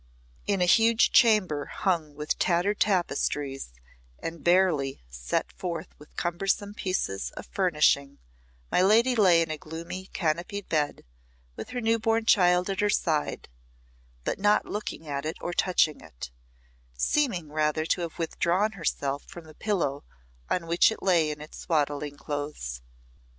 [0.47, 3.71] In a huge chamber hung with tattered tapestries
[4.17, 8.17] and barely set forth with cumbersome pieces of furnishing,
[8.71, 11.05] my lady lay in a gloomy, canopied bed,
[11.55, 13.47] with her new born child at her side,
[14.23, 16.31] but not looking at or touching it,
[16.97, 20.03] seeming rather to have withdrawn herself from the pillow
[20.49, 22.81] on which it lay in its swaddling clothes.